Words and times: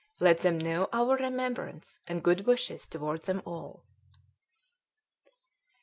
Let 0.19 0.39
them 0.39 0.57
know 0.57 0.89
our 0.91 1.15
remembrance 1.15 1.99
and 2.07 2.23
good 2.23 2.47
wishes 2.47 2.87
toward 2.87 3.21
them 3.21 3.43
all. 3.45 3.83